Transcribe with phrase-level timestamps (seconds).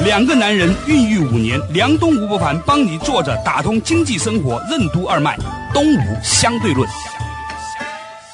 [0.00, 5.36] 两个男人孕育五年，梁东吴伯凡帮你坐着打通经济生活任督二脉，
[5.72, 6.88] 东吴相对论。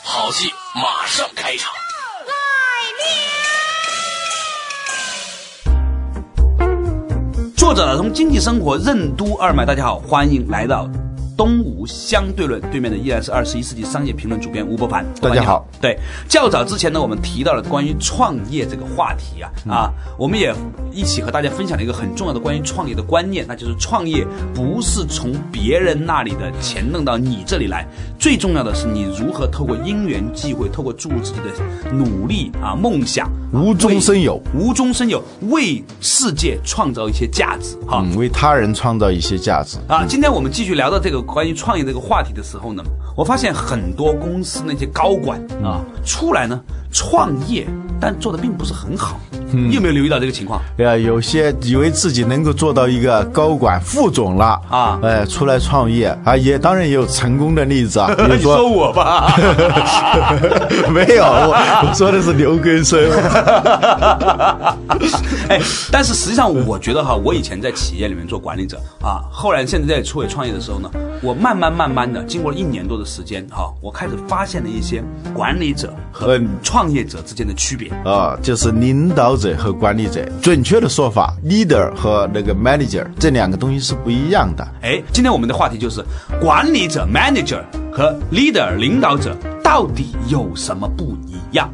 [0.03, 1.71] 好戏马上开场。
[7.57, 10.89] 作者打通经济生活任督二脉，大家好，欢迎来到。
[11.41, 15.03] 东吴相对论对面的依然是二十一世纪商业评论主编吴伯凡。
[15.23, 15.67] 大家好。
[15.81, 20.55] 对，较早之前呢，我们提到了关于创业这个话题啊啊，我们也
[20.93, 24.23] 一起和大家分享了一个很重要的关于创业的观念，那就是创业
[24.55, 27.87] 不是从别人那里的钱弄到你这里来，
[28.19, 40.05] 最重要的是你如何透过因缘际会，透过注入自己的努力啊梦想，无中生有，无中生有，为世界创造一些价值哈，为他人创造一些价值啊。
[40.07, 41.30] 今天我们继续聊到这个。
[41.33, 42.83] 关于创业这个话题的时候呢，
[43.17, 46.61] 我发现很多公司那些高管啊出来呢
[46.93, 47.67] 创业，
[48.01, 49.19] 但做的并不是很好。
[49.53, 50.61] 你有没有留意到这个情况？
[50.77, 58.15] 对啊，有些以为自己能够做到一个高管、副总了啊，哎，出来创业啊，也当然也有成功的例子啊。
[58.31, 59.35] 你说我吧，
[60.93, 63.01] 没有，我我说的是刘根生。
[65.49, 70.89] 哎，但是实际上，我觉得哈，我以前在企业里面做管理者啊，后来现在在出来创业的时候呢，
[71.23, 75.03] 我慢慢慢慢的，经过了一年多的时间哈，我开始发现了一些
[75.35, 79.31] 管理者和创业者之间的区别啊，就是领导。
[79.41, 84.69] 者和管理者，准确的说法，leader 和那个 manager 这两个东西是不一样的。
[84.83, 86.05] 哎，今天我们的话题就是
[86.41, 91.73] 管理者 manager 和 leader 领导者到底有什么不一样？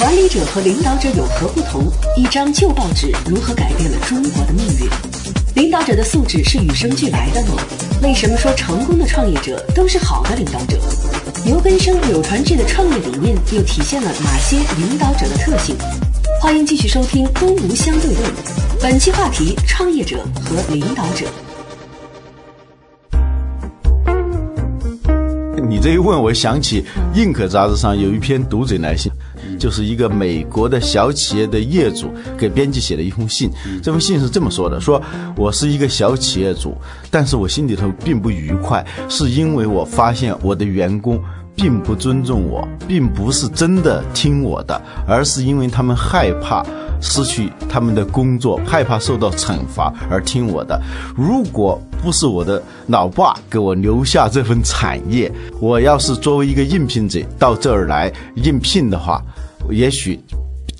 [0.00, 1.84] 管理者和领导者有何不同？
[2.16, 5.41] 一张旧报纸如何改变了中国的命运？
[5.54, 7.62] 领导者的素质是与生俱来的吗？
[8.02, 10.78] 为什么说成功的创业者都是好的领导者？
[11.44, 15.76] 牛根生、柳传志的创业理念又体现了哪些领导者的特性？
[16.40, 18.16] 欢迎继续收听《东吴相对论》，
[18.80, 21.26] 本期话题：创业者和领导者。
[25.68, 26.82] 你这一问，我想起
[27.14, 29.12] 《印可》杂志上有一篇读者来信。
[29.62, 33.48] 就是一个美国的小企业的业主给编辑写的一封信，
[33.80, 35.00] 这封信是这么说的：说
[35.36, 36.76] 我是一个小企业主，
[37.12, 41.16] 但是我心里头并不愉快，是因为我发现我的员工
[41.54, 46.66] 并不尊重我，并不是真的听我的，而是因为他们害怕
[47.00, 50.76] 失去他们的工作，害怕受到惩罚而听我的。
[51.14, 55.30] 如果不是我的老爸给我留下这份产业，
[55.60, 59.22] 我要是作为一个应聘者到这儿来应聘的话。
[59.70, 60.20] 也许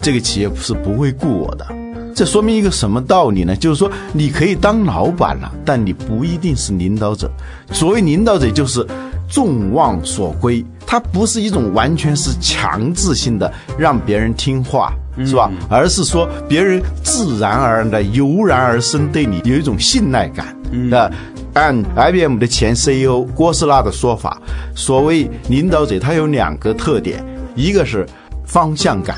[0.00, 1.66] 这个企业是不会雇我的，
[2.15, 3.54] 这说明一个什么道理呢？
[3.54, 7.31] 就是说你可以当老板了，但你不一定是领导者。
[7.70, 8.84] 所谓领导者，就是
[9.31, 14.93] 众望所归，它不是一种完全是强制性的让别人听话，
[15.25, 15.50] 是吧？
[15.70, 20.54] 而是说别人自然而然的、油然而生对你有一种信赖感。
[20.91, 21.09] 那
[21.54, 24.41] 按 IBM 的前 CEO 郭士纳的说法，
[24.75, 28.04] 所谓领导者，他有两个特点，一个是。
[28.53, 29.17] 方向感，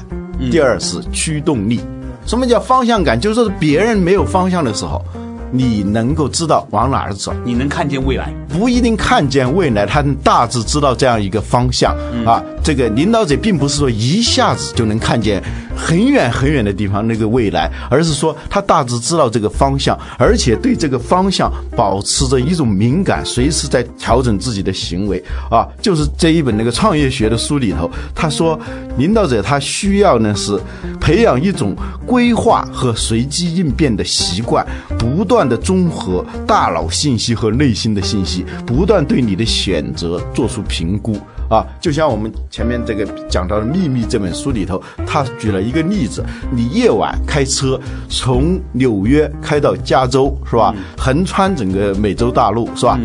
[0.48, 1.80] 第二是驱动力。
[2.24, 3.20] 什么叫方向感？
[3.20, 5.04] 就是说别人没有方向的时候。
[5.56, 11.96] 你能够知道往哪儿走，你能看见未来，不一定看见未来，他大致知道这样一个方向
[12.26, 12.42] 啊。
[12.64, 15.40] 这个领导者并不是说一下子就能看见
[15.76, 25.68] 很远很远的地方那个未来，而是说他大致知道这个方向，而且对这个方向保持着一种敏感，随时在调整自己的行为啊。
[25.80, 28.58] 就是这一本那个创业学的书里头，他说，
[28.96, 30.58] 领导者他需要呢是
[31.00, 31.76] 培养一种
[32.06, 34.66] 规划和随机应变的习惯，
[34.98, 35.44] 不断。
[35.44, 41.18] 的综合大脑信息和内心的信息，不断对你的选择做出评估
[41.48, 41.66] 啊！
[41.80, 50.74] 就像我们前面这个讲到的《秘密》这本书里头，他举了一个例子：你夜晚开车从纽约开到加州，是吧？
[50.96, 52.98] 横穿整个美洲大陆，是吧？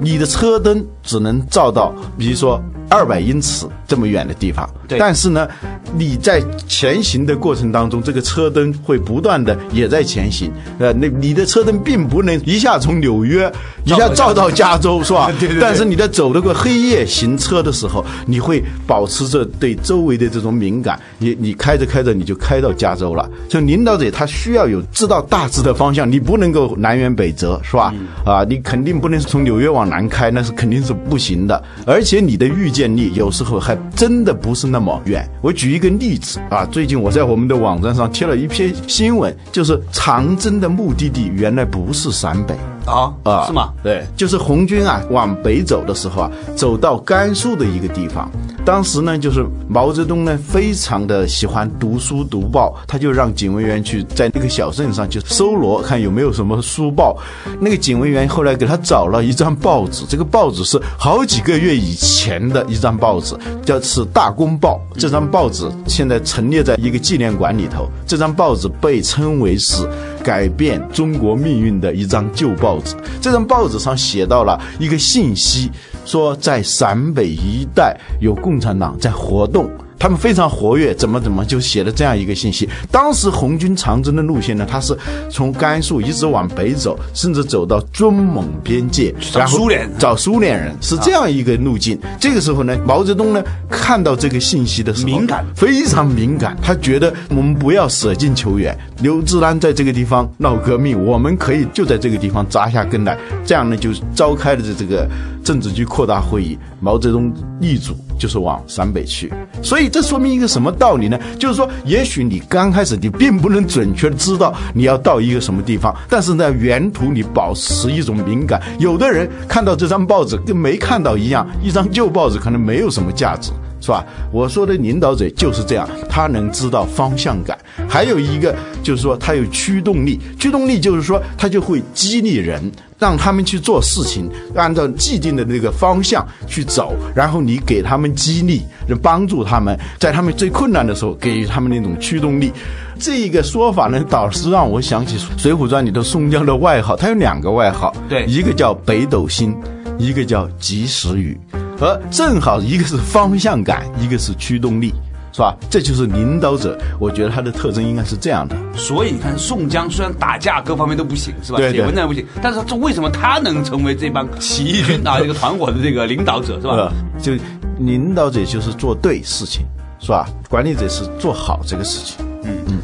[0.00, 2.62] 你的车灯只能照到，比如说。
[2.92, 4.68] 二百英尺这么远的地方。
[4.86, 5.48] 对但是呢，
[5.96, 10.52] 你在前行的过程当中，这个车灯会不断的也在前行。
[10.78, 13.50] 呃，那你的车灯并不能一下从纽约
[13.84, 15.32] 一下照到加州，是吧？
[15.40, 21.00] 对对对但是你在走那个黑夜行车的时候，你会保持着对周围的这种敏感。
[21.18, 23.28] 你你开着开着你就开到加州了。
[23.48, 27.94] 就领导者他需要有知道大致的方向，你不能够南辕北辙，是吧？
[27.96, 31.62] 嗯啊，你肯定不能从纽约往南开，那是肯定是不行的。
[31.86, 35.28] 而且你的预见力有时候还真的不是那么远。
[35.40, 42.54] 我举一个例子啊，最近我在我们的网站上贴了一篇新闻，就是长征的目的地原来不是陕北。
[42.86, 43.72] 啊啊，是吗？
[43.82, 48.30] 对，就是红军啊往北走的时候啊，走到甘肃的一个地方，
[48.64, 57.16] 当时呢，就是毛泽东呢非常的喜欢读书读报，他就让警卫员去在那个小镇上去搜罗，看有没有什么书报。
[57.60, 64.80] 那个警卫员后来给他找了一张报纸，这个报纸是好几个月以前的一张报纸，叫是《大公报》。
[64.98, 69.88] 这张报纸现在陈列在一个纪念馆里头，这张报纸被称为是
[70.22, 72.94] 改变中国命运的一张旧报纸。
[73.20, 75.70] 这张报纸上写到了一个信息，
[76.04, 79.70] 说在陕北一带有共产党在活动。
[80.02, 82.68] 他们非常活跃，怎么怎么就写了这样一个信息。
[82.90, 84.98] 当时红军长征的路线呢，它是
[85.30, 91.96] 从甘肃一直往北走，甚至走到中蒙边界，然后苏联找苏联人，是这样一个路径。
[92.18, 93.40] 这个时候呢，毛泽东呢
[93.70, 98.76] 看到这个信息的时候，敏感非常敏感，他觉得我们不要舍近求远。
[99.02, 103.16] 刘志丹在这个地方闹革命，我们可以就在这个地方扎下根来。
[103.46, 105.08] 这样呢，就召开了这这个
[105.44, 109.32] 政治局扩大会议，毛泽东一组就是往陕北去。
[109.64, 111.18] 所以这说明一个什么道理呢？
[111.40, 118.62] 就是说，也许你刚开始你并不能准确知道你要到一个什么地方，但是呢，沿途你保持一种敏感。
[118.78, 123.50] 有的人看到这张报纸跟没看到一样，一张旧报纸可能没有什么价值。
[123.82, 124.02] 是吧？
[124.30, 127.58] 我说的领导者就是这样，他能知道方向感。
[127.88, 130.18] 还有一个就是说，他有驱动力。
[130.38, 132.62] 驱动力就是说，他就会激励人，
[132.98, 136.94] 让他们去做事情，按照既定的那个方向去走。
[137.14, 138.62] 然后你给他们激励，
[139.02, 142.52] 帮助他们，在他们最困难的时候给予他们那种驱动力。
[143.00, 149.56] 这一个说法呢，倒是让我想起《水浒传》里的宋江的外号，他有两个外号，对一个叫北斗星，
[149.98, 151.36] 一个叫及时雨。
[151.82, 154.94] 而正好一个是方向感，一个是驱动力，
[155.32, 155.56] 是吧？
[155.68, 158.56] 这就是领导者，我觉得他的特征应该是这样的。
[158.76, 161.58] 所以你看，宋江虽然打架各方面都不行，是吧？
[161.58, 166.74] 对对写文章也不行，但是这为什么他能成为这帮起义军啊这个团伙的这个领导者，是吧？
[166.74, 167.32] 呃，就
[167.80, 169.66] 领导者就是做对事情，
[169.98, 170.28] 是吧？
[170.48, 172.24] 管理者是做好这个事情。
[172.44, 172.78] 嗯嗯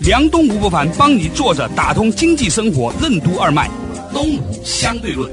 [0.00, 3.70] 梁东吴不凡帮你坐着打通经济生活任督二脉，
[4.12, 5.30] 东吴相对论。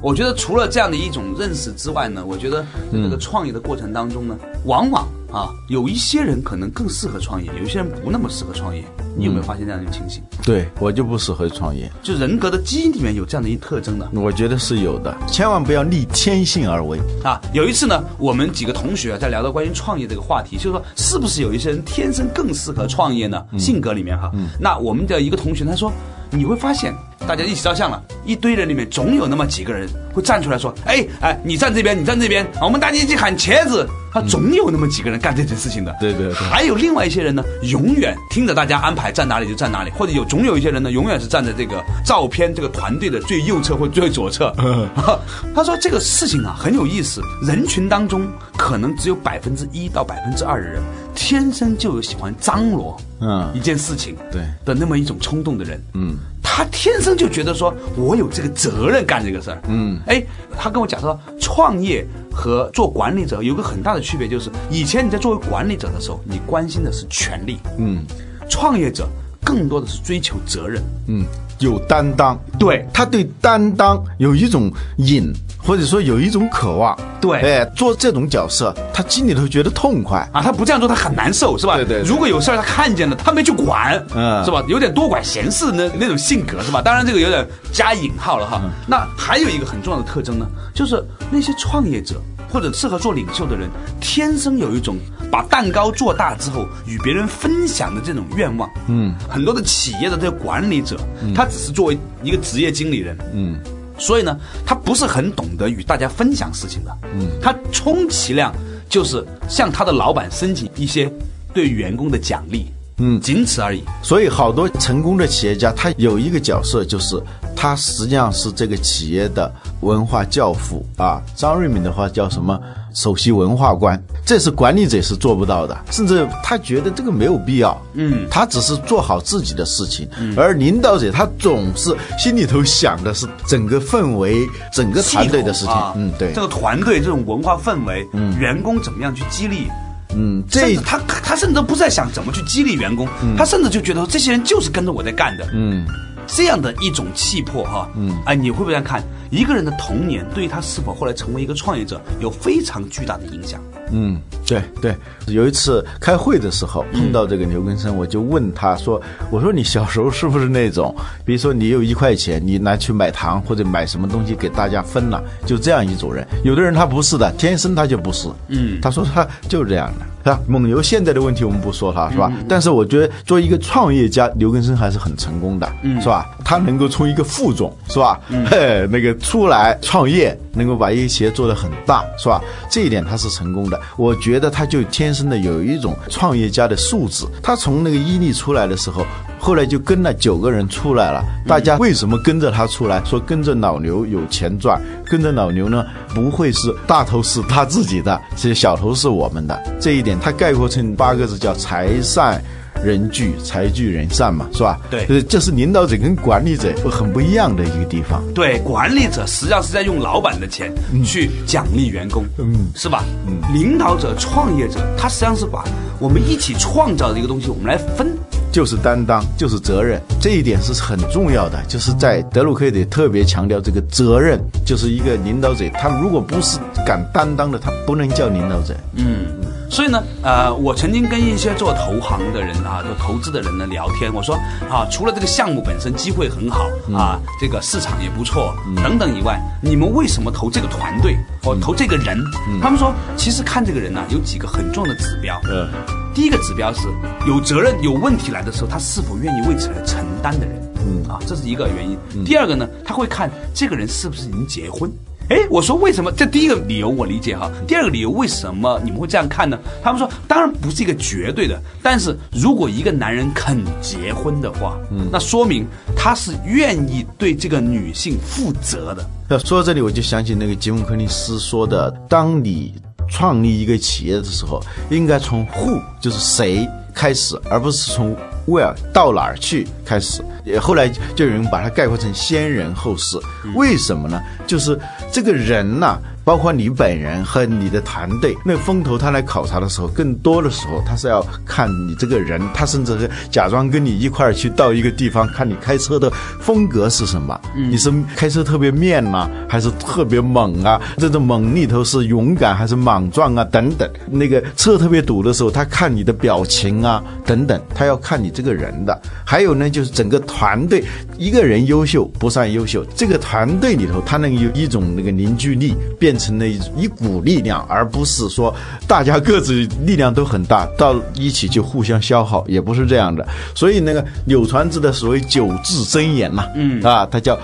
[0.00, 2.62] 我觉得除了这样的一种认识之外呢，我觉得
[2.92, 8.84] 在这个创业的过程当中呢，往往啊有一些人可能更适合创业，有一些人不那么适合创业。
[9.16, 10.22] 你有没有发现这样的情形？
[10.44, 17.00] 对我就不适合创业，就人格的基因里面有这样的一特征的我觉得是有的，千万不要逆天性而为。
[17.24, 17.40] 啊。
[17.52, 23.44] 有一次呢，我们几个同学啊在聊到关于创业这个话题，就是说是不是有一些人天生更适合创业呢？
[23.58, 24.30] 性格里面哈，
[24.60, 25.92] 那我们的一个同学他说，
[26.30, 26.94] 你会发现
[27.26, 33.86] 大家一起照相了，一堆人里面总有那么几个人会站出来说，哎哎，你站这边，你站这边，啊我们大家一起喊茄子。
[34.10, 36.32] 他总有那么几个人干这件事情的，对对对。
[36.32, 44.50] 还有另外一些人呢，永远听着大家安排站哪里就站哪里，或者有总有一些人呢，永远是站在这个照片这个团队的最右侧或最左侧。
[45.54, 48.26] 他说这个事情啊很有意思，人群当中
[48.56, 50.82] 可能只有百分之一到百分之二的人，
[51.14, 53.52] 天生就有喜欢张罗嗯。
[53.54, 54.40] 一件事情对。
[54.64, 55.80] 的那么一种冲动的人。
[55.92, 56.16] 嗯，
[56.58, 59.62] 他天生就觉得说我有这个责任干这个事儿。
[59.68, 60.20] 嗯，哎，
[60.58, 68.04] 他跟我讲说，创业和做管理者有个很大的区别，就是以前你在作为管理者的时候，你关心的是权利，嗯
[68.50, 69.08] 创业者
[69.44, 70.82] 更多的是追求责任。
[71.06, 71.24] 嗯，
[71.60, 72.38] 有担当。
[72.58, 76.98] 对他对担当有一种瘾，或者说有一种渴望。
[77.20, 80.18] 对哎，做这种角色，他心里头觉得痛快。
[80.32, 81.76] 啊，他不这样做，他很难受，是吧？
[81.76, 84.62] 对对对如果有事儿他看见了，他没去管，嗯是吧？
[84.68, 86.80] 有点多管闲事那那种性格，是吧？
[86.80, 88.60] 当然这个有点加引号了哈。
[88.62, 93.68] 嗯那还有一个很重要的特征呢，就是那些创业者或者适合做领袖的人，
[94.00, 94.96] 天生有一种
[95.30, 98.70] 把蛋糕做大之后与别人分享的这种愿望。
[98.88, 100.96] 嗯，很多的企业的这个管理者，
[101.34, 103.58] 他只是作为一个职业经理人，嗯
[103.98, 106.96] 所以呢，他不是很懂得与大家分享事情的。
[107.14, 108.54] 嗯，他充其量
[108.88, 111.12] 就是向他的老板申请一些
[111.52, 112.66] 对员工的奖励。
[112.98, 113.82] 嗯仅此而已。
[114.02, 117.20] 所以好多成功的企业家，他有一个角色就是
[117.56, 121.22] 他实际上是这个企业的文化教父啊。
[121.34, 122.58] 张瑞敏的话叫什么？
[122.94, 127.80] 首席文化官，这是管理者是做不到的，甚至他觉得这个没有必要。
[127.92, 135.72] 嗯，他只是做好自己的事情，而领导者他总是心里头想的是整个氛围、整个团队的事情。
[135.72, 139.68] 啊嗯，对这，个团队这种文化氛围，嗯，员工怎么样去激励？
[140.14, 145.86] 嗯，这他他甚至都不在想怎么去激励员工，他甚至就觉得这些人就是跟着我在干的，嗯。
[146.30, 149.02] 这样的一种气魄哈，嗯，哎，你会不会这样看？
[149.30, 153.58] 一个人的童年对于他是否后来成为一个创业者有非常巨大的影响。
[153.90, 154.94] 嗯，对对，
[155.26, 159.00] 有一次开会的时候碰到这个牛根生，我就问他说
[159.32, 166.26] ：“我说你小时候是不是那种，比如说你有一块钱，你拿去买糖或者买什么东西给大家分了，就这样一种人？
[166.44, 168.28] 有的人他不是的，天生他就不是。
[168.48, 170.40] 嗯，他说他就是这样的。”是吧？
[170.46, 172.30] 蒙牛现在的问题我们不说它，是吧？
[172.48, 176.28] 但是我觉得作为一个创业家，刘根生还是很成功的，是吧？
[176.44, 178.20] 他能够从一个副总，是吧？
[178.50, 182.42] 嘿，那个出来创业，能够把一个企业做得很大，是吧？
[182.70, 183.80] 这一点他是成功的。
[183.96, 187.24] 我觉得他就天生的有一种创业家的素质。
[187.42, 189.06] 他从那个伊利出来的时候，
[189.38, 191.24] 后来就跟了九个人出来了。
[191.46, 193.02] 大家为什么跟着他出来？
[193.04, 199.58] 说跟着老牛有钱赚，跟着老牛呢，不会是大头是他自己的，这些小头是我们的。
[199.80, 202.42] 这一点他概括成八个字，叫财散。
[202.84, 204.78] 人聚财聚人散嘛，是吧？
[204.88, 208.22] 对呃这是领导者跟管理者很不一样的一个地方。
[208.32, 210.72] 对，管理者实际上是在用老板的钱
[211.04, 213.02] 去奖励员工，嗯是吧？
[213.26, 215.64] 嗯，领导者、创业者，他实际上是把
[215.98, 218.16] 我们一起创造的一个东西，我们来分。
[218.50, 221.62] 就是担当，就是责任，这一点是很重要的。
[221.68, 228.74] 就是在德鲁克得特别强调这个责任，就是一个领导者，他如果不是敢担当的，他不能叫领导者。
[228.94, 229.26] 嗯
[229.70, 234.34] 所以呢，呃，我曾经跟一些做投行的人啊，做投资的人呢聊天，我说
[234.70, 242.18] 啊，除了这个项目本身机会很好啊，这个市场也不错等等以外，你们为什么投这个团队或投这个人？
[242.62, 245.40] 他们说，其实看这个人呢、有几个很重要的指标。
[245.50, 245.68] 嗯
[246.14, 246.88] 第一个指标是
[247.28, 250.60] 有责任、有问题来的时候，他是否愿意为此来承担的人。
[250.84, 251.96] 嗯啊，这是一个原因。
[252.24, 254.90] 第二个呢，他会看这个人是不是已经结婚。
[255.28, 256.10] 哎，我说为什么？
[256.12, 257.50] 这第一个理由我理解哈。
[257.66, 259.58] 第二个理由为什么你们会这样看呢？
[259.82, 269.04] 他们说，当然不是一个绝对的，但是如果一个男人肯结婚的话，嗯，那说明他是愿意对这个女性负责的。
[269.28, 272.72] 那说到这里，我就想起那个吉姆·柯林斯说的：当你
[273.06, 278.16] 创立一个企业的时候，应该从 who 就是谁开始，而不是从
[278.48, 280.22] where 到哪儿去开始。
[280.44, 283.18] 也后来就有人把它概括成先人后事。
[283.54, 284.18] 为什么呢？
[284.46, 284.78] 就是
[285.12, 297.40] 这个人呐、包括你本人和你的团队，那风投他来考察的时候，更多的时候他是要看你这个人，他甚至是假装跟你一块儿去到一个地方，看你开车的风格是什么。
[297.56, 300.78] 你是开车特别面呐、还是特别猛啊？
[300.98, 303.42] 这种猛里头是勇敢还是莽撞啊？
[303.44, 303.90] 等等。
[304.10, 309.00] 那个车特别堵的时候，他看你的表情啊，等等，他要看你这个人的。
[309.24, 310.84] 还有呢，就是整个团队，
[311.16, 318.54] 一个人优秀不算优秀，这个团队里头他能有一种那个凝聚力，变成了一一股力量，而不是说
[318.86, 323.26] 大家各自力量都很大，到一起就互相消耗，也不是这样的。
[323.54, 327.38] 所以那个柳传志的所谓九字真言嘛、嗯啊，他叫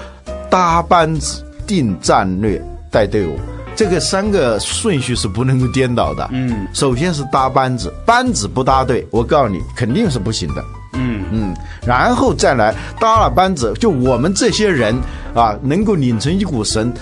[0.50, 3.38] 搭班子、定战略、带队伍。
[3.76, 6.28] 这个三个顺序是不能够颠倒的。
[6.30, 10.64] 嗯，首先是搭班子，班子不搭队，我告诉你肯定是不行的。
[10.96, 11.52] 嗯嗯，
[11.84, 14.94] 然后再来搭了班子，就我们这些人
[15.34, 16.92] 啊，能够拧成一股绳。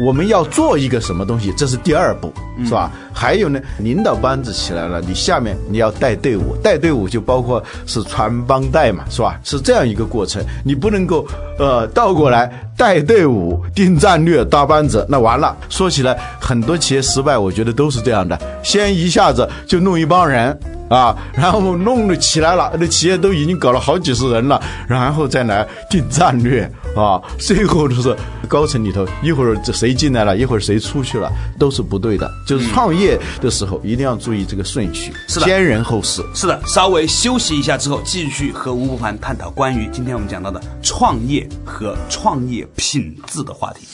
[0.00, 2.32] 我们要做一个什么东西，这是第二步，
[2.64, 2.90] 是吧？
[3.12, 9.38] 还有呢，领导班子起来了，你下面你要带队伍，带队伍就包括是传帮带嘛，是吧？
[9.42, 11.26] 是这样一个过程，你不能够
[11.58, 15.56] 呃倒过来带队伍、定战略、搭班子，那完了。
[15.68, 20.56] 说起来，很多企业失败，我觉得都是这样的，先一下子就弄一帮人。
[20.88, 26.62] 啊，然后弄了起来了，那企业都已经搞了好几十人了，然后再来定战略
[26.96, 28.16] 啊，最后就是
[28.48, 32.30] 高层里头一会儿这谁进来了，一会儿谁出去了，都是不对的。
[32.46, 36.22] 就是创业的时候一定要注意这个顺序，是的先人后事。
[36.34, 43.86] 是的，稍微休息一下之后，继续和吴不凡探讨关于今天我们讲到的创业和创业品质的话题。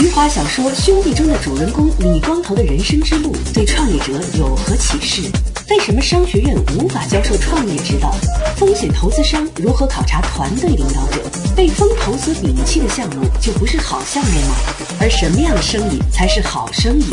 [0.00, 5.22] 余华小说《兄弟》中的主人公李光头的人生之路对创业者有何启示？
[5.70, 8.14] 为什么商学院无法教授创业之道？
[8.56, 11.20] 风险投资商如何考察团队领导者？
[11.56, 14.54] 被风投所摒弃的项目就不是好项目吗？
[15.00, 17.06] 而什么样的生意才是好生意？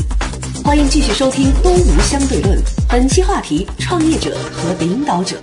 [0.63, 2.55] 欢迎继续收听《东吴相对论》，
[2.87, 5.41] 本期话题：创业者和领导者。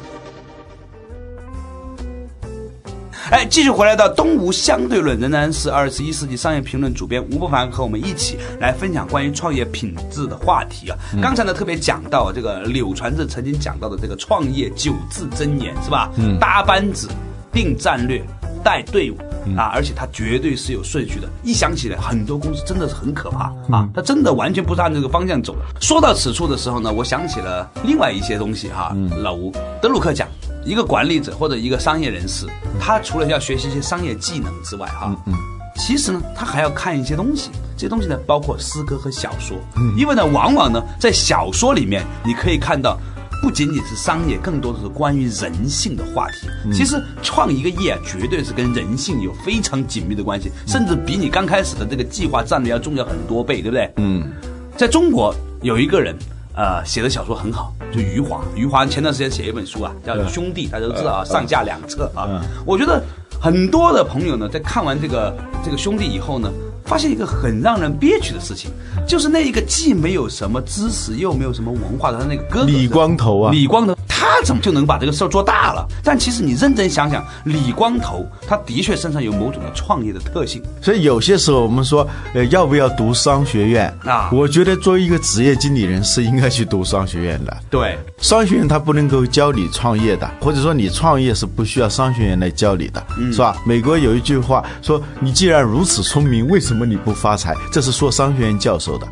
[3.33, 10.99] 哎，继续回来到东吴相对论，仍然是二十一世纪商业评论主编吴伯凡和我们一起来分享关于创业品质的话题啊。
[11.23, 16.11] 刚才呢特别讲到这个柳传志曾经讲到的这个创业九字真言是吧？
[16.19, 17.09] 嗯，搭班子、
[17.51, 18.23] 定战略、
[18.63, 19.17] 带队伍。
[19.57, 21.29] 啊，而且它绝对是有顺序的。
[21.43, 25.81] 一想起来，很多公司真的是很可怕啊，它真的完全不是按这个方向走的。
[25.81, 28.97] 说到此处的时候呢，我想起了另外一些东西哈。
[29.17, 30.29] 老吴德鲁克讲，
[30.65, 32.47] 一个管理者或者一个商业人士，
[32.81, 35.35] 他除了要学习一些商业技能之外，哈，嗯，
[35.77, 37.51] 其实呢，他还要看一些东西。
[37.77, 39.57] 这些东西呢，包括诗歌和小说，
[39.97, 42.99] 因为呢，往往呢，在小说里面，你可以看到。
[43.43, 46.47] 不仅仅是商业，更多的是关于人性的话题。
[46.73, 53.93] 其实创一个业啊，绝对是跟人性有非常紧密的关系，甚至比你刚开始的这个计划战略要重要很多倍，对不对？
[53.97, 54.31] 嗯，
[54.77, 56.17] 在中国有一个人，
[56.55, 58.43] 呃，写的小说很好，就余华。
[58.55, 62.41] 余华前段时间写一本书啊，叫《兄弟》，大家都知道啊，上下两册啊。
[62.67, 63.03] 我觉得
[63.41, 66.51] 很多的朋友呢，在看完这个这个《兄弟》以后呢。
[66.93, 68.71] 发现一个很让人憋屈的事情，
[69.09, 73.97] 就是那一个既没有什么知识又没有什么文化的他那个哥哥李光头啊，李光头。
[74.07, 75.85] 他怎么就能把这个事儿做大了？
[76.05, 80.63] 但其实你认真想想，李光头他的确身上有某种的创业的特性。
[80.81, 84.31] 所以有些时候我们说，呃，要不要读商学院啊？
[84.33, 87.57] 我觉得作为一个职业经理人是应该去读商学院的。
[87.69, 93.57] 对，商学院它不能够教你创业的，或者说你创业是不需要商学院来教你的，是吧？
[93.67, 99.07] 美国有一句话说：“你既然如此聪明，为什么你不发财？”这是说商学院教授的。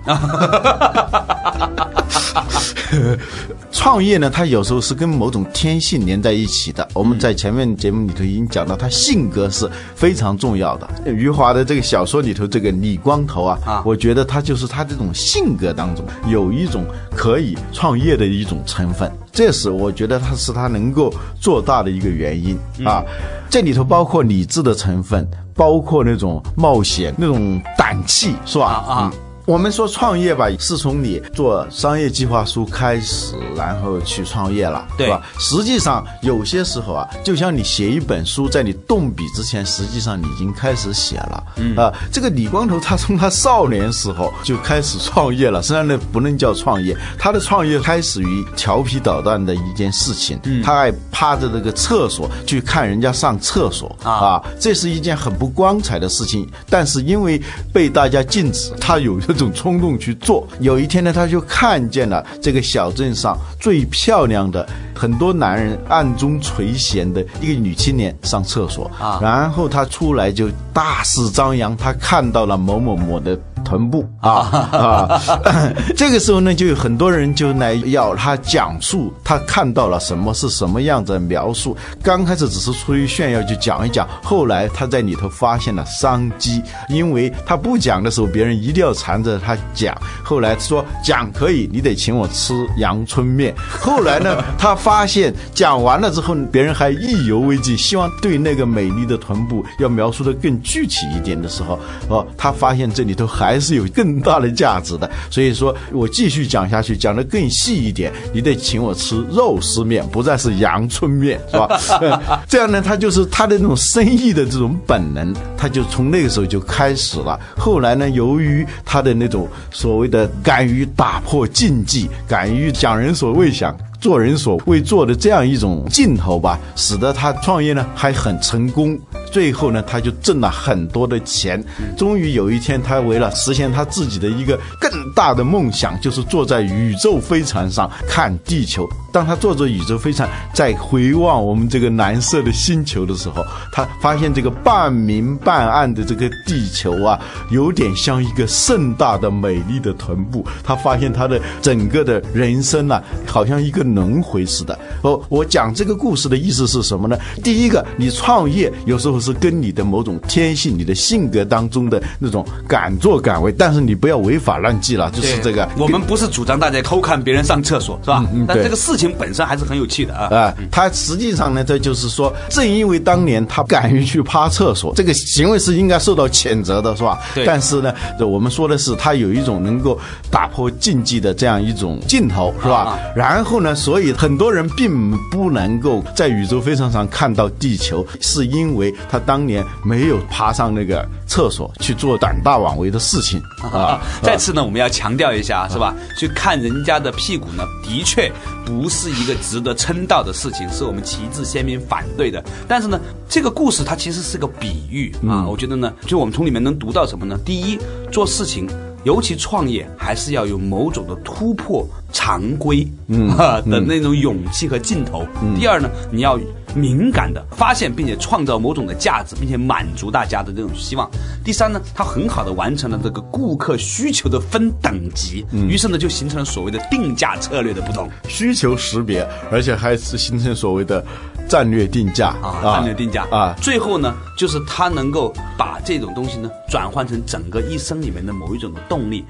[3.72, 6.86] 创业呢，它有时候是跟某种天性连在一起的。
[6.92, 10.88] 我们在前面节目里头已经讲到，他性格是非常重要的。
[11.06, 23.02] 余华的这个小说里头，这个李光头啊，啊，我觉得他就是他这种性格当中有一种可以创业的一种成分，这是我觉得他是他能够做大的一个原因啊。
[23.48, 28.66] 这里头包括理智的成分，包括那种冒险、那种胆气，是吧？
[28.66, 29.12] 啊。
[29.50, 35.20] 我们说创业吧，是从你做商业计划书开始，然后去创业了，对吧？
[35.40, 41.44] 实际上有些时候啊，就像你写一本书，在你动笔之前，实际上你已经开始写了。
[41.76, 50.40] 啊，这个李光头他从他少年时候就开始创业了，实际上那不能叫创业，他的创业开始于调皮捣蛋的一件事情。
[50.62, 56.48] 他爱趴着这个厕所去看人家上厕所啊，这是一件很不光彩的事情。
[56.68, 60.46] 但是因为被大家禁止，他有这种冲动去做。
[60.60, 73.38] 有一天呢，他就看见了这个小镇上最漂亮的、很多男人暗中垂涎的一个女青年上厕所啊，然后他出来就大肆张扬，他看到了某某某的。
[73.64, 74.30] 臀部啊
[74.72, 75.22] 啊！
[75.96, 81.76] 这个时候呢，就有很多人就来要他讲述他看到了什么是什么样子描述。
[82.02, 89.96] 刚开始只是出于炫耀就讲一讲，后来他在里头发现了商机，因为他不讲的时候，别人一定要缠着他讲。
[90.22, 93.54] 后来说讲可以，你得请我吃阳春面。
[93.80, 103.49] 后来呢，他发现讲完了之后，别人还意犹未尽，希望对那个美丽的臀部要描述的更具体一点的时候，哦，他发现这里头还。
[103.50, 112.40] 还是有更大的价值的，所以说我继续讲下去，讲的更细一点，你得请我吃肉丝面，不再是阳春面，是吧？
[112.48, 117.40] 这样呢，他就是他的那种生意的这种本能，他就从那个时候就开始了。
[117.56, 123.76] 后来呢，由于他的那种所谓的敢于打破禁忌，敢于讲人所未想。
[124.00, 128.98] 做人所未做的这样一种劲头吧，使得他创业呢还很成功。
[129.30, 131.62] 最后呢，他就挣了很多的钱。
[131.96, 138.88] 终于有一天，他为了实现他自己的一个更大的梦想，就是坐在宇宙飞船上看地球。
[139.12, 150.44] 当他坐着宇宙飞船在回望我们这个蓝色的星球的时候，他发现这个半明半暗的这个地球啊，有点像一个盛大的美丽的臀部。
[150.64, 154.78] 他发现他的整个的人生啊，好像一个轮回似的。
[155.02, 157.18] 哦，我讲这个故事的意思是什么呢？
[157.42, 165.68] 第一个，你创业有时候是跟你的某种天性、你的性格当中的那种敢作敢为，但是你不要违法乱纪了，就是这个。
[165.76, 168.24] 我们不是主张大家偷看别人上厕所，是吧？
[168.32, 169.00] 嗯，但这个事。
[169.00, 170.54] 情本身还是很有趣的啊啊！
[170.70, 177.18] 他实际上呢，这就是说，正因为当年他敢于去趴厕所，这个行为是应该受到谴责的，是吧？
[177.34, 177.46] 对。
[177.46, 179.98] 但是呢，我们说的是他有一种能够
[180.30, 182.98] 打破禁忌的这样一种劲头，是吧？
[183.16, 193.98] 然后呢，所以很多人并不能够在宇宙飞船上看到地球，是因为他当年没有爬上那个厕所去做胆大妄为的事情啊。
[194.20, 195.94] 再次呢，我们要强调一下，是吧？
[196.18, 198.30] 去看人家的屁股呢，的确
[198.66, 202.44] 不是一个值得称道的事情，是我们旗帜鲜明反对的。
[202.68, 205.46] 但是呢，这个故事它其实是个比喻啊。
[205.48, 207.38] 我觉得呢，就我们从里面能读到什么呢？
[207.46, 207.78] 第一，
[208.12, 208.68] 做事情。
[209.04, 213.28] 尤其创业还是要有某种的突破常规， 嗯
[213.68, 215.26] 的那种勇气和劲头。
[215.58, 216.38] 第二呢，你要
[216.74, 221.10] 敏感的发现并且创造某种的价值，并且满足大家的这种希望。
[221.44, 231.04] 第三呢，它很好的完成了这个顾客需求的分等级，于是呢就形成了所谓的定价策略的不同，需求识别，而且还是形成所谓的。
[231.50, 239.24] 战略定价啊，战略定价啊，最后呢，就是他能够把这种东西呢转换成整个一生里面的某一种的动力。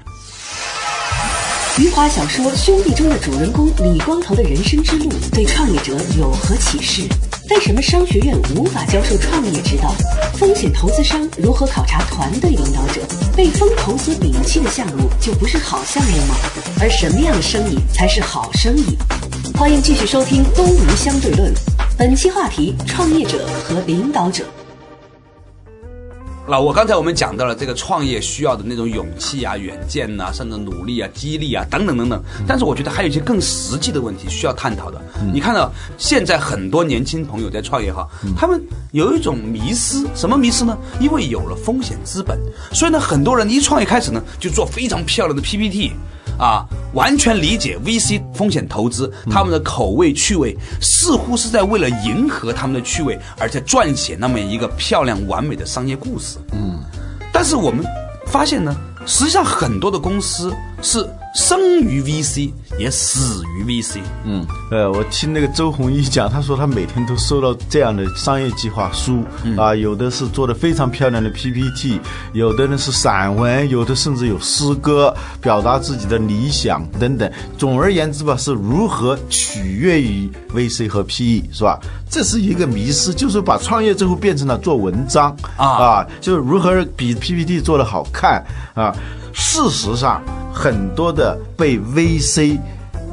[1.79, 7.01] 余华小说《兄弟》中的主人公李光头的人生之路，对创业者有何启示？
[7.49, 9.91] 为什么商学院无法教授创业之道？
[10.35, 13.01] 风险投资商如何考察团队领导者？
[13.35, 16.35] 被风投所摒弃的项目就不是好项目吗？
[16.79, 18.95] 而什么样的生意才是好生意？
[19.57, 21.51] 欢迎继续收听《东吴相对论》。
[22.01, 24.43] 本期话题：创业者和领导者。
[26.49, 32.19] 那我刚才我们讲到了这个创业需要的那种勇气啊、远见呐，甚至努力啊、激励啊等等等等。
[32.47, 34.99] 但是我觉得还有一些更实际的问题需要探讨的。
[35.31, 38.59] 你看到现在很多年轻朋友在创业哈，他们
[38.93, 40.75] 有一种迷失，什么迷失呢？
[40.99, 42.35] 因为有了风险资本，
[42.73, 45.91] 所以呢，很多人一创业开始呢，就做非常漂亮的 PPT。
[46.37, 56.37] 啊，完全理解 VC 风险投资，他们的口味趣味似乎是在为了迎合他们的趣味，而在撰写那么一个漂亮完美的商业故事。
[56.53, 56.79] 嗯，
[57.31, 57.85] 但是我们
[58.25, 61.07] 发现呢，实际上很多的公司是。
[61.33, 63.99] 生于 VC，也死于 VC。
[64.25, 69.23] 嗯，呃，我听那个周鸿祎讲，他说他每天都收到这样的商业计划书，
[69.57, 72.01] 啊，有的是做的非常漂亮的 PPT，
[72.33, 77.31] 有的呢是散文，有的甚至有诗歌，表达自己的理想等等。
[77.57, 81.79] 总而言之吧，是如何取悦于 VC 和 PE，是吧？
[82.09, 88.93] 这是一个迷失，就是把创业最后变成了做文章啊，就是如何比 PPT 做的好看啊。
[89.33, 90.21] 事实上，
[90.53, 92.57] 很多的被 VC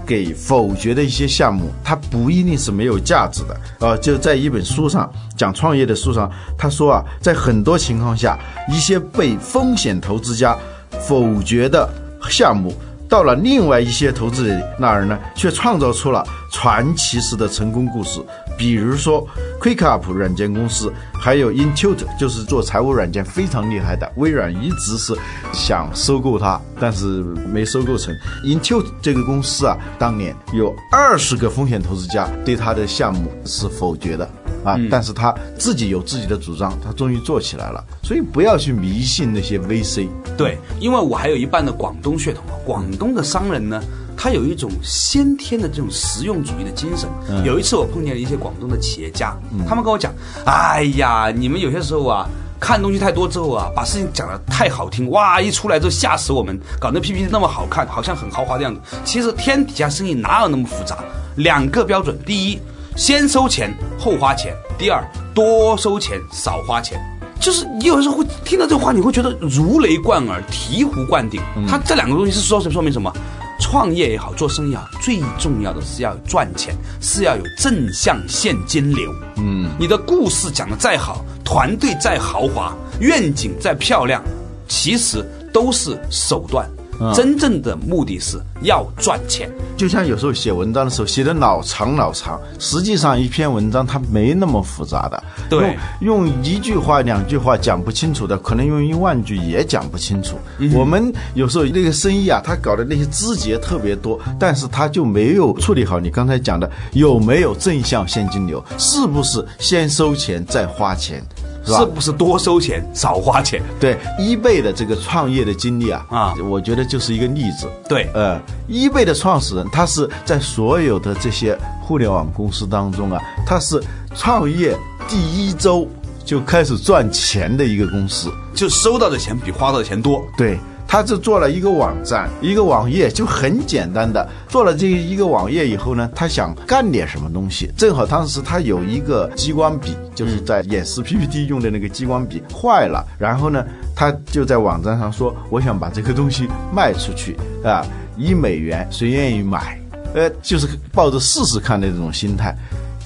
[0.06, 3.96] 给否决的一些项目，它不一定是没有价值的啊。
[3.96, 8.38] 就在一本书上讲创业的书上，他说啊，在很多情况下，
[8.70, 10.56] 一些被风险投资家
[11.00, 11.88] 否决的
[12.30, 12.74] 项目，
[13.08, 16.26] 到了另外一些投资人那儿呢，却创造出了
[16.60, 18.20] 传奇式的成功故事。
[18.56, 19.24] 比如说
[19.60, 24.10] ，QuickUp 软件公司，还有 Intuit，就是做财务软件非常厉害的。
[24.16, 25.16] 微软一直是
[25.52, 28.12] 想收购它，但是没收购成。
[28.44, 34.28] Intuit 这个公司啊，当年有二十个风险投资家对它的项目是否决的
[34.64, 37.84] 啊，但是他自己有自己的主张，他终于做起来了。
[38.02, 40.08] 所以不要去迷信那些 VC。
[40.36, 43.80] 对，因为我还有一半的广东血统，广东的商人呢。
[44.20, 47.08] 他有一种先天的这种实用主义的精神。
[47.44, 49.32] 有一次我碰见了一些广东的企业家，
[49.68, 50.12] 他们跟我讲
[50.44, 52.26] ：“哎呀，你们有些时候啊，
[52.58, 58.80] 看东西太多之后啊，把事情讲的太好听，哇，一出来就吓死我们，搞那 PPT 那么好看，好像很豪华的样子。
[59.04, 60.98] 其实天底下生意哪有那么复杂？
[61.36, 62.58] 两个标准：第一，
[62.96, 65.00] 先收钱后花钱；第二，
[65.32, 67.00] 多收钱少花钱。
[67.38, 71.40] 就是你有时候会听到这话，你会觉得如雷贯耳、醍醐灌顶。
[71.68, 73.12] 他这两个东西是说说明什么？”
[73.60, 79.12] 创业也好，做生意啊，最重要的是要赚钱，是要有正向现金流。
[79.36, 84.22] 嗯，你的故事讲的再好，团队再豪华，愿景再漂亮，
[84.68, 86.68] 其实都是手段。
[87.14, 95.22] 真正的目的是要赚钱，就像有时候写文章的时候写的老长老长，实际上一篇文章它没那么复杂的。
[95.48, 100.36] 对，用一句话两句话讲不清楚的，可能用一万句也讲不清楚。
[100.74, 111.22] 我们有时候那个生意啊，他搞的那些枝节特别多，但是他就没有处理好你刚才讲的有没有正向现金流，是不是先收钱再花钱。
[111.64, 113.62] 是不是多收钱少花钱？
[113.78, 117.68] 对，一倍的这个创业的经历啊，啊，我觉得就是一个例子。
[117.88, 123.82] 对，呃，一倍的创始人，他是在所有的这些互联网公司当中啊，他是
[124.14, 125.86] 创业第一周
[126.24, 130.24] 就开始赚钱的一个公司，就收到的钱比花到的钱多。
[130.36, 130.58] 对。
[130.88, 137.70] 他就做了一个网站，一个网页，就很简单的做了这一个网页以后呢，他想干点什么东西。
[137.76, 143.62] 正好当时他有一个激光笔，就是在演示 PPT 用的那个激光笔坏了，然后呢，
[143.94, 149.78] 他就在网站上说：“我想把这个东西卖出去啊，一美元，谁愿意买？”
[150.14, 152.56] 呃，就是抱着试试看的这种心态。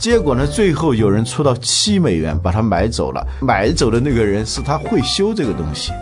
[0.02, 5.92] 结果呢，最后有人出到七美元把它买走了，买走的那个人是他会修这个东西。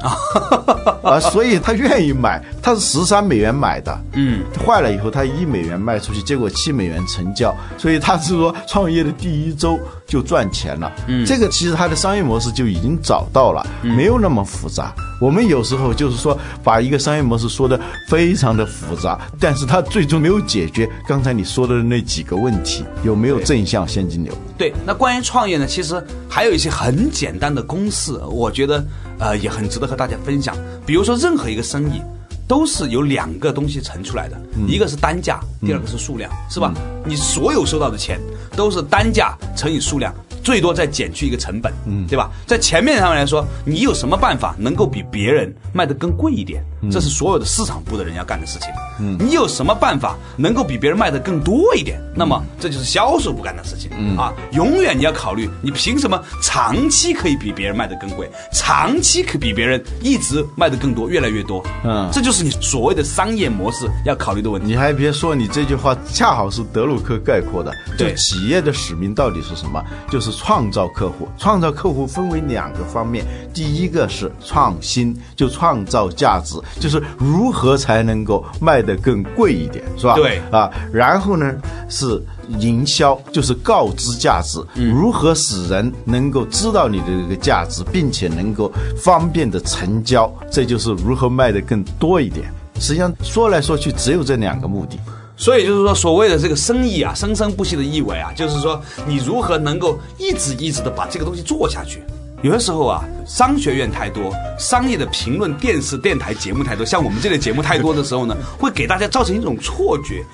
[1.05, 9.79] 啊，所以他愿意买，他是十三美元买的，嗯，坏了以后他一美元卖出去，结果七美元成交，所以他是说创业的第一周
[10.11, 14.93] 就赚钱了，嗯，这个其实它的商业模式就已经找到了，没有那么复杂。
[15.21, 24.35] 我们有时候就是说把一个商业模式说的非常的复杂，但是它最终没有解决刚才你说的那几个问题，有没有正向现金流？
[24.59, 28.85] 对，那关于创业呢，其实还有一些很简单的公式，我觉得
[29.21, 30.57] 呃也很值得和大家分享。
[30.85, 32.03] 比如说，任何一个生意
[32.51, 34.37] 都是由两个东西乘出来的，
[34.67, 36.75] 一个是单价，第二个是数量，是吧？
[37.07, 38.19] 你所有收到的钱
[38.57, 40.13] 都是单价乘以数量。
[40.43, 42.31] 最多再减去一个成本，嗯，对吧？
[42.47, 46.65] 在前面上面来说，你有什么办法能够比别人卖的更贵一点？
[46.91, 48.69] 这是所有的市场部的人要干的事情。
[48.99, 52.01] 嗯，你有什么办法能够比别人卖得更多一点？
[52.15, 53.91] 那么这就是销售部干的事情。
[53.97, 58.31] 嗯啊，永远你要考虑，你凭什么长期可以比别人卖得更贵？
[58.53, 61.65] 长期可比别人一直卖得更多，越来越多。
[61.85, 64.67] 嗯，这就是你所谓的商业模式要考虑的问题。
[64.67, 67.73] 你还别说，你这句话恰好是德鲁克概括的。
[67.97, 69.81] 对，企业的使命到底是什么？
[70.11, 70.31] 就是。
[70.41, 80.15] 创造客户，创造客户分为两个方面，第一个是创新，就创造价值，就是如何才能够卖得更贵一点，是吧？
[80.15, 81.55] 对啊，然后呢
[81.89, 82.23] 是
[82.59, 92.53] 营销，就是告知价值，如何使人能够知道你的这个价值，并且能够方便的成交，这就是如何卖得更多一点。
[92.79, 94.99] 实际上说来说去，只有这两个目的。
[95.37, 102.03] 所以就是说，所谓的这个生意啊，生生不息的意味啊，就是说，你如何能够一直一直的把这个东西做下去？
[102.43, 110.25] 有的时候啊，商学院太多，商业的评论、电视、电台节目太多，像我们这类节目太多的时候呢，会给大家造成一种错觉，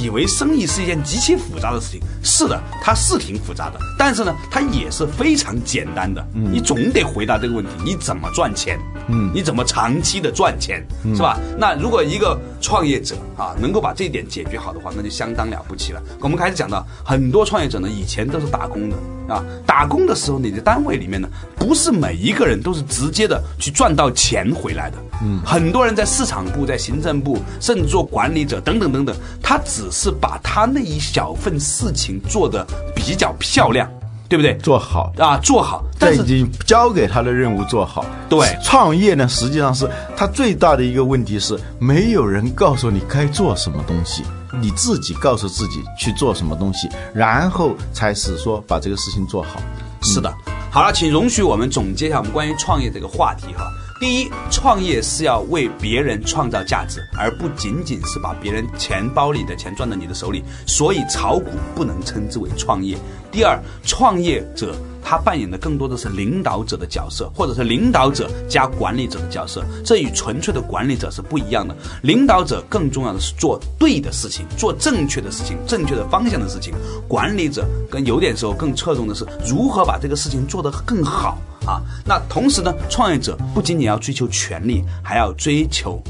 [0.00, 2.00] 以为生意是一件极其复杂的事情。
[2.22, 6.24] 是的，它是挺复杂的，但是呢，它也是非常简单的。
[6.32, 8.78] 你总得回答这个问题：你怎么赚钱？
[9.08, 10.86] 嗯，你怎么长期的赚钱？
[11.16, 11.36] 是吧？
[11.58, 16.00] 那如果一个创业者啊，能够把这一点解决好的话，那就相当了不起了。
[16.20, 18.96] 我们开始讲到，很多创业者呢，以前都是打工的
[19.28, 21.28] 啊，打工的时候，你的单位里面呢。
[21.58, 33.90] 不是每一个人都是直接的去赚到钱回来的，嗯，很多人在市场部、在行政部，甚至做管理者等等等等，他只是把他那一小份事情做得比较漂亮，
[34.28, 34.56] 对不对？
[34.58, 38.04] 做好啊，做好，但已经交给他的任务做好。
[38.28, 44.22] 对，创业呢，实际上是他最大的一个问题是，没有人告诉你该做什么东西，
[44.60, 49.60] 你自己告诉自己去做什么东西，然后才是说把这个事情做好。
[50.02, 50.32] 是的。
[50.70, 53.70] 好了，请容许我们总结一下我们关于创业这个话题哈。
[53.98, 62.96] 第一，创业是要为别人创造价值，而不仅仅是把别人钱包里的钱赚到你的手里，所以炒股不能称之为创业。
[63.32, 64.74] 第二，创业者。
[65.08, 71.72] 他扮演的更多的是领导者的角色，或者是领导者加管理者的角色，这与纯粹的管理者是不一样的。
[72.02, 76.74] 领导者更重要的是做对的事情，做正确的事情，正确的方向的事情。
[77.06, 81.82] 管理者跟有点时候更侧重的是如何把这个事情做得更好啊。
[82.04, 86.00] 那同时呢，创业者不仅仅要追求权利，还要追求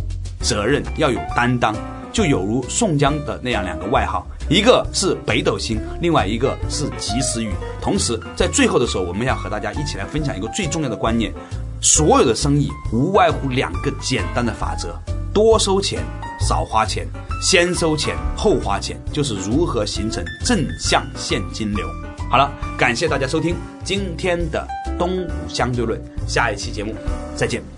[0.40, 1.74] 责任，要有担当。
[2.12, 7.50] 就有如宋江的那样两个外号，一个是北斗星，另外一个是及时雨。
[7.78, 11.30] 同时，在最后的时候，我们要和大家一起来分享一个最重要的观念：
[11.82, 14.98] 所有的生意无外乎两个简单的法则，
[15.34, 16.02] 多收钱，
[16.40, 17.06] 少花钱，
[17.42, 21.86] 先收钱后花钱，就是如何形成正向现金流。
[22.30, 24.66] 好了，感谢大家收听今天的
[24.98, 26.94] 东吴相对论，下一期节目
[27.34, 27.75] 再见。